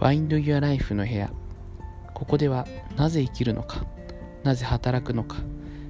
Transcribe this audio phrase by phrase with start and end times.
[0.00, 1.30] Find Your Life の部屋。
[2.16, 3.84] ここではなぜ生きるのか
[4.42, 5.36] なぜ働くのか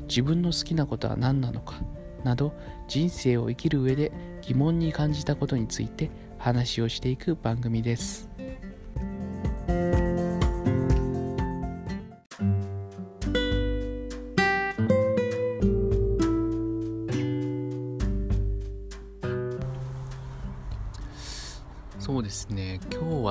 [0.09, 1.81] 自分の好きなことは何なのか
[2.25, 2.53] など
[2.89, 4.11] 人生を生きる上で
[4.43, 8.29] 疑問に感じたことについて話をしていく番組です。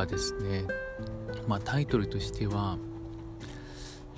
[0.05, 0.65] はですね
[1.47, 2.77] まあタイトルとしては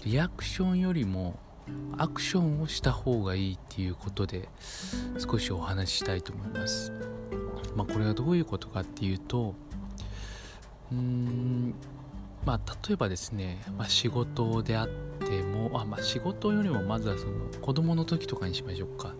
[0.05, 1.39] リアクションよりも
[1.97, 4.47] アクションをした方がいいっていうことで
[5.17, 6.93] 少しお話ししたいと思います。
[7.75, 9.53] まあ、これはどういうことかっていうと
[10.91, 11.75] うーん
[12.45, 19.13] まあ例えばですね、まあ、仕事であってもあ、まあ、仕事よりもまずはその子供の時とかにしましょうか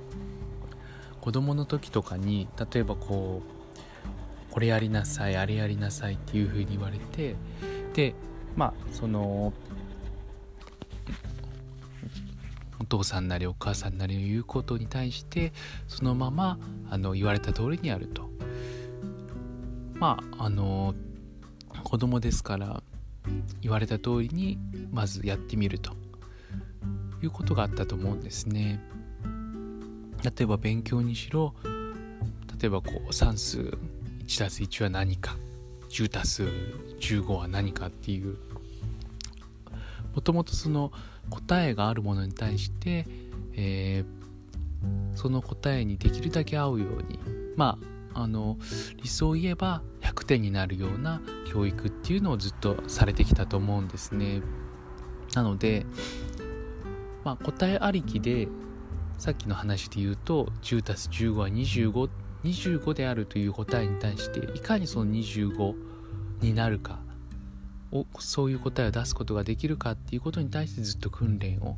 [1.22, 3.57] 子供の時とかに例えばこう
[4.58, 7.36] これやりなさいあれやりなさいっていうふうに言われて
[7.94, 8.16] で
[8.56, 9.54] まあその
[12.80, 15.54] お父さんなりお母さんなりの言うことに対して
[15.88, 16.58] そのまま
[16.90, 18.28] あの言われた通りにやると。
[19.94, 20.96] まああの
[21.84, 22.82] 子供ですから
[23.62, 24.58] 言われた通りに
[24.92, 25.92] まずやってみると。
[27.22, 28.84] いうことがあったと思うんですね。
[30.24, 31.54] 例えば勉強にしろ
[32.60, 33.78] 例えばこう算数
[34.28, 35.38] 1+1 は何か。
[35.90, 38.38] 10+15 は何かっていう。
[40.14, 40.92] もともとその
[41.30, 43.06] 答えがあるものに対して、
[43.54, 47.20] えー、その答えにできるだけ合うように
[47.56, 47.78] ま
[48.14, 48.58] ああの
[48.96, 54.42] 理想を言えば100点になるような教育っていうのをずっとされてきたと思うんですね。
[55.36, 55.86] なので、
[57.24, 58.48] まあ、答えありきで
[59.20, 62.10] さっきの話で言うと 10+15 は25
[62.48, 65.76] 25であるという答えに対していかにその25
[66.42, 67.00] になるか
[67.92, 71.78] をそういう答えを出すことができるかっていうことに対してずっと訓練を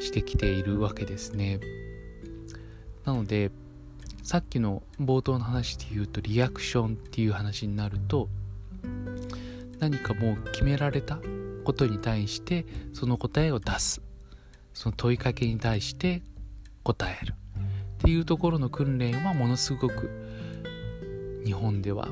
[0.00, 1.60] してきているわけですね。
[3.04, 3.50] なので
[4.22, 8.28] さっきの冒頭の話で言うとリアクションっていう話になると
[9.78, 11.18] 何かもう決められた
[11.64, 14.02] ことに対してその答えを出す
[14.74, 16.22] その問いかけに対して
[16.82, 17.34] 答える
[18.08, 20.10] っていうところの訓練はものすごく
[21.44, 22.08] 日本では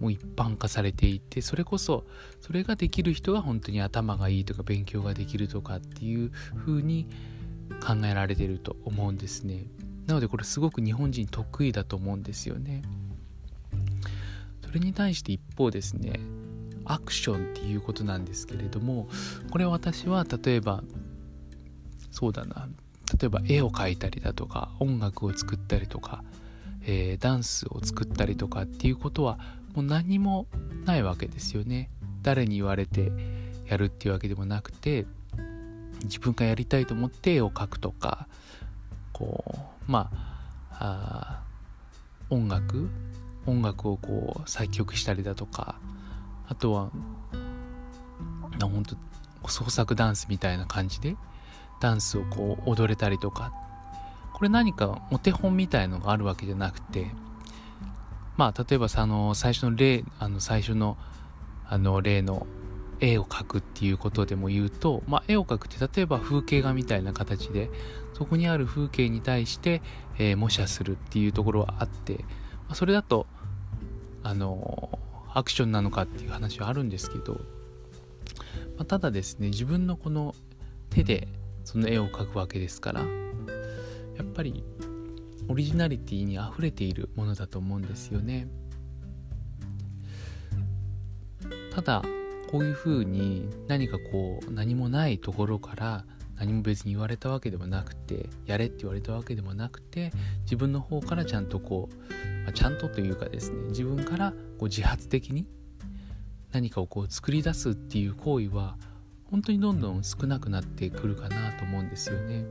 [0.00, 2.04] もう一般化されていてそれこそ
[2.40, 7.06] それができる人が本当に頭がいいとか勉強ができるとかっていう風に
[7.80, 9.66] 考えられてると思うんですね。
[10.06, 12.82] なのでこれすごく日本人得意だと思うんですよね。
[14.64, 16.18] それに対して一方ですね
[16.84, 19.08] アクションっていうことなんですけれども
[19.52, 20.82] これ私は例えば
[22.10, 22.68] そうだな
[23.20, 26.24] 例えば絵を描いたりだとか音楽を作ったりとか、
[26.84, 29.38] えー、ダンスを作ったりとかっていうことは
[29.74, 30.46] もう何も
[30.84, 31.88] ないわけですよね。
[32.22, 33.12] 誰に言われて
[33.66, 35.06] やるっていうわけでもなくて
[36.02, 38.26] 自分がやりたいと思って絵を描くとか
[39.12, 39.44] こ
[39.88, 40.10] うま
[40.70, 41.42] あ
[42.30, 42.88] 音楽
[43.46, 45.76] 音楽をこう作曲したりだとか
[46.48, 46.90] あとは
[48.60, 48.96] 本当
[49.48, 51.16] 創作ダンスみたいな感じで
[51.80, 53.52] ダンスをこう踊れたりとか。
[54.32, 57.10] これ何かお手本みたいのがあるわけじゃなくて。
[58.36, 60.98] まあ、例えばさ、あの、最初の例、あの、最初の、
[61.66, 62.46] あの、例の
[63.00, 67.70] 絵を描くっていうことでも言うと、まあ、絵を描くって例えば風景画みたいな形で
[68.14, 69.82] そこにある風景に対して、
[70.18, 72.24] えー、模写するっていうところはあって、
[72.66, 73.26] まあ、それだと
[74.22, 74.98] あの
[75.34, 80.34] アクションなのかっていう話はあるんですけど、まあ、ただですね自分のこの
[80.90, 81.28] 手で
[81.66, 83.06] その絵を描くわけですからや
[84.22, 84.64] っぱり
[85.48, 88.48] オリジナリティにあふれているものだと思うんですよね。
[91.72, 92.02] ただ
[92.50, 96.04] こういうふうに何かこう何もないところから
[96.36, 100.12] 何も別に言われたわけでもなくてやれって言われたわけでもなくて
[100.42, 101.96] 自分の方からちゃんとこう、
[102.44, 105.46] まあ、ちゃんとというかですね自分からこう自発的に
[106.52, 108.78] 何かをこう作り出すっていう行為は
[109.30, 112.44] 本当にどんどん少なくなってくるかなと思うんですよね。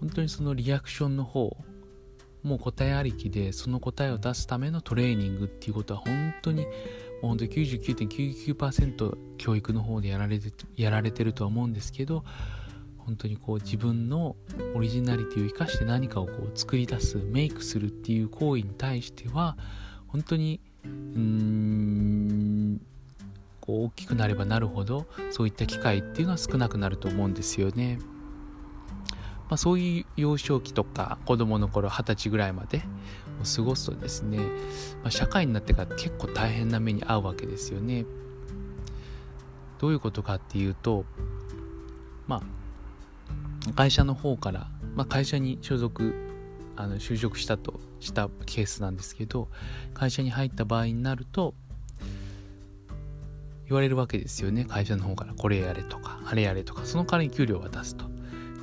[0.00, 1.56] 本当にそのリアクションの方
[2.42, 12.22] もう答えありきでその答えを出すためのトレーニングっていうことは本当にもう本当に99.99%教育の方でやられてやられてるとは思うんですけど
[12.98, 14.36] 本当にこう自分の
[14.74, 19.56] オリジナリティを生かして何かをこう作り出すメイクするっていう行為に対しては
[20.06, 22.53] 本当にうーん
[23.64, 27.98] こう大きくなればなるほどそういった機会っていうのは少なくなると思うんですよね。
[29.48, 32.82] まあ、そういう幼少期とか子供の頃二十歳ぐらいまで
[33.56, 38.04] 過ごすとですね、まあ、社会になってから結構大変な目に遭うわけですよね。
[39.78, 41.06] どういうことかっていうと
[42.26, 42.42] ま
[43.66, 46.14] あ会社の方から、まあ、会社に所属
[46.76, 49.48] あの就職したとしたケースなんですけど
[49.94, 51.54] 会社に入った場合になると
[53.74, 58.04] 言われるわけですよね会社の方からこれやれとかあれやれとかその代わりに給料を渡すと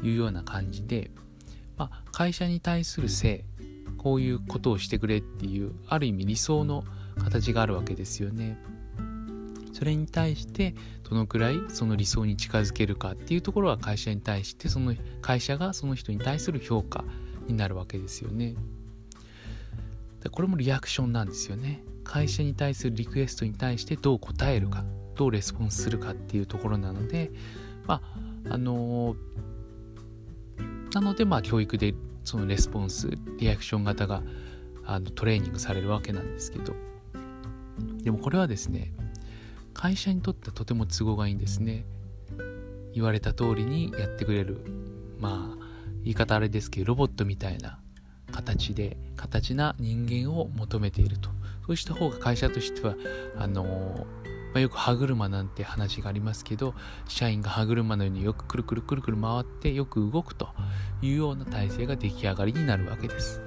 [0.01, 1.11] いうような感じで、
[1.77, 3.43] まあ、会社に対する性
[3.97, 6.85] こういうことをしてくれっていうある意味理想の
[7.21, 8.57] 形があるわけですよね。
[9.73, 10.75] それに対して
[11.07, 17.03] どのくらいその理想に近づけるかっていうところは会社に対してその会社がその人に対する評価
[17.47, 18.55] になるわけですよね。
[20.31, 21.83] これもリアクションなんですよね。
[22.03, 24.83] 会社に対するリクエストに対してどう答えるか
[25.21, 27.29] どうレスポンスするかっていうところなので
[27.85, 28.01] ま
[28.47, 29.15] ああの、
[30.95, 33.07] なのでまあ教育でそのレスポンス
[33.37, 34.23] リアクション型が
[34.83, 36.73] あのトレーニングされるわけなんですけど。
[38.01, 38.93] でもこれはですね
[39.75, 41.85] 会社にとってはとても都合がいいんですね。
[42.91, 44.65] 言われた通りにやってくれる。
[45.19, 45.65] まあ
[46.03, 47.77] 言い方あれですけどロボットみたいな
[48.31, 51.29] 形で形な人間を求めていると。
[51.67, 52.95] そうした方が会社としては
[53.37, 54.07] あの
[54.53, 56.73] まあ、よく歯車なんて話がありますけど
[57.07, 60.49] 社員が歯車のようによくくるくるくるくる回ってよく動くと
[61.01, 63.41] いうような体制が出来上がりになるわけです、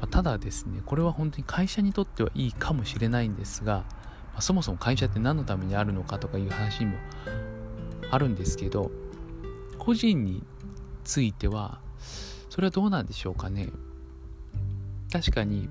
[0.00, 3.84] まあ、ただですねこれは本当に会社にとってはいいかもしれないんですが、ま
[4.36, 6.96] あ、そもそも会社って何のためにあるのかとかいう話も
[8.10, 8.90] あるんですけど
[9.78, 10.44] 個人に
[11.04, 11.80] ついては
[12.48, 13.68] それはどうなんでしょうかね。
[15.12, 15.68] 確かに、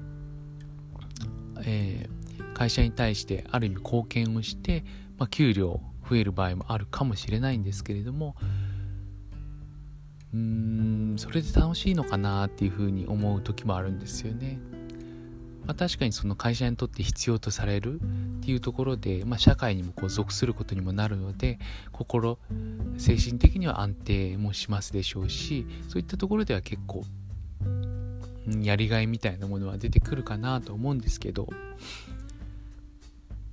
[1.66, 2.15] えー、
[2.56, 4.84] 会社に対してある意味貢献をして、
[5.19, 8.36] まあ、給料増える場合もあるかもしれないんですけれども
[10.34, 14.60] うーんそれで楽しいのかなっていうふうに思う時もあるんですよね。
[15.66, 18.04] まあ、確かにその会社にとって必要とされるっ
[18.42, 21.57] ていうところで、まあ、社会にもこう属することにもなるので
[21.92, 22.38] 心
[22.98, 27.04] 精神的には安定もしますでしょうしそういったところでは結構
[28.62, 31.48] やりがいみたいなものは出てくるかなと思うんですけど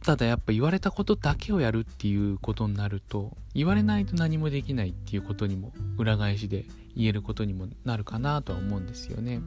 [0.03, 6.65] ただやっぱ言われたことだけをやるっていうことになると言われないと何もできないっていうことにも裏返しで
[6.97, 9.41] 言えることにもなるかなとは思うんですよね。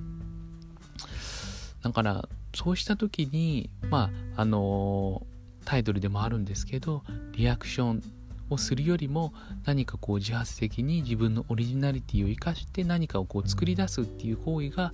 [1.84, 5.28] だからそうした時にまああの
[5.66, 7.04] タイトルでもあるんですけど
[7.34, 8.04] リアクション
[8.50, 9.34] をするよりも
[9.66, 14.94] 何かこう自発的に自分のオリジナリティを生かして何かをこう作り出すっていう行為が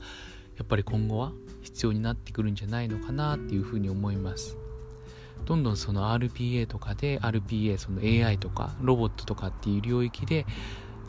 [0.57, 1.31] やっぱり今後は
[1.61, 4.57] 必要になってくるんじゃないのかなっていうふうに思います。
[5.45, 10.45] どんどんその RPA とかで RPA その AI とかロボットとかっていう領域で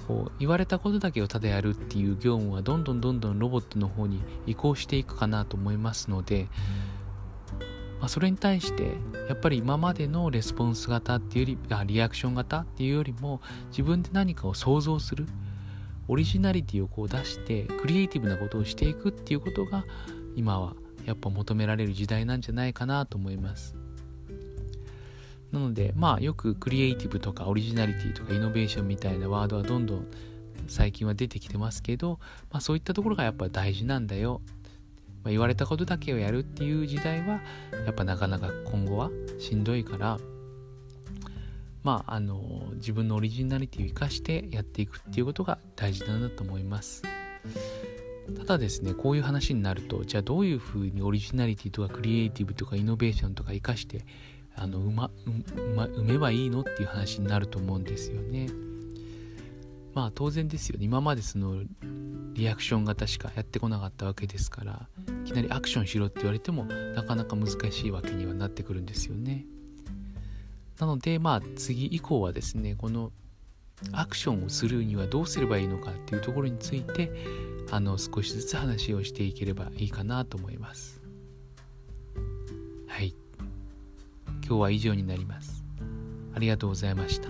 [0.06, 6.48] こう言われたことだけをただやるっていう業務はどんどんどんどんロボットの方に移行していくかなと思いますので、
[8.00, 8.92] まあ、それに対して
[9.28, 13.40] やっぱり今までのレスポンス型っていうよりあリアクション型っていうよりも
[13.70, 15.26] 自分で何かを想像する
[16.08, 19.84] オリジナリティをこう出してクリエイティブなことをしていくっていうことが
[20.34, 20.74] 今は
[21.04, 23.81] やっぱ求められる時代なんじゃないかなと思います。
[25.52, 30.06] なのでまあよくクリエイティブとかオリジナリティとかイノベーションみたいなワードはどんどん
[30.66, 32.18] 最近は出てきてますけど、
[32.50, 34.40] まあ、そういったところがやっぱ大事なんだよ、
[35.22, 37.40] まあ、言われたことだけをやるっていう時代は
[37.84, 40.18] やっぱなかなか今後はしんどいから
[41.82, 47.02] まああの自分のオリジナリティを生かしてやっていくっていうことが大事なんだと思います。
[48.38, 54.04] ただですねこういう話になるとじゃあどういうふうにオリジナリティとかクリエイティブとかイノベーションとか生かして
[54.56, 58.48] あのうまうま埋めばいいのっていう話になると思うんですよね。
[59.94, 61.62] まあ当然ですよね今までその
[62.32, 64.88] リアクション型しかやってこなかったわけですから
[65.24, 69.44] いきなりアクションしろって言われてもなかなか難しいわけにはなってくるんですよね。
[70.78, 73.12] なのでまあ次以降はですねこの
[73.92, 77.12] アクションをするにはどうすればいいのかっていうところについて
[77.70, 81.01] あの少しずつ話をしていければいいかなと思います。
[84.46, 85.64] 今日は以上になります。
[86.34, 87.28] ありがとうございました。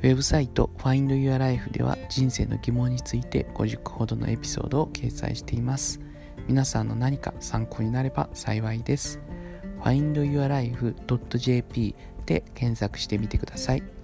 [0.00, 6.00] ウェブサイト Find Your Life では人生の疑問について50個ほどのエピソードを掲載しています。
[6.46, 9.20] 皆さんの何か参考になれば幸いです。
[9.82, 11.94] findyourlife.jp
[12.26, 13.97] で検索してみてください。